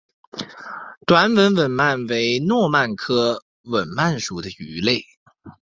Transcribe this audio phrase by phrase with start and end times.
[1.05, 5.05] 短吻吻鳗为糯鳗科吻鳗属的鱼类。